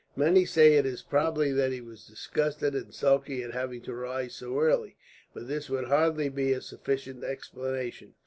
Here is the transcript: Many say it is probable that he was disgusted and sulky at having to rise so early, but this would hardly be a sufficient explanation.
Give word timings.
Many 0.15 0.45
say 0.45 0.77
it 0.77 0.85
is 0.87 1.03
probable 1.03 1.53
that 1.53 1.71
he 1.71 1.79
was 1.79 2.07
disgusted 2.07 2.73
and 2.73 2.91
sulky 2.91 3.43
at 3.43 3.51
having 3.53 3.83
to 3.83 3.93
rise 3.93 4.33
so 4.33 4.59
early, 4.59 4.97
but 5.31 5.47
this 5.47 5.69
would 5.69 5.89
hardly 5.89 6.27
be 6.27 6.53
a 6.53 6.61
sufficient 6.61 7.23
explanation. 7.23 8.15